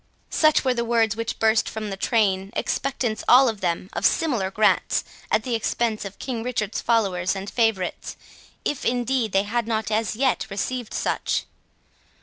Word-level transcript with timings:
Such 0.31 0.65
were 0.65 0.73
the 0.73 0.83
words 0.83 1.15
which 1.15 1.37
burst 1.37 1.69
from 1.69 1.91
the 1.91 1.95
train, 1.95 2.51
expectants 2.55 3.23
all 3.27 3.47
of 3.47 3.61
them 3.61 3.87
of 3.93 4.03
similar 4.03 4.49
grants 4.49 5.03
at 5.29 5.43
the 5.43 5.53
expense 5.53 6.05
of 6.05 6.17
King 6.17 6.41
Richard's 6.41 6.81
followers 6.81 7.35
and 7.35 7.47
favourites, 7.47 8.17
if 8.65 8.83
indeed 8.83 9.31
they 9.31 9.43
had 9.43 9.67
not 9.67 9.91
as 9.91 10.15
yet 10.15 10.47
received 10.49 10.95
such. 10.95 11.43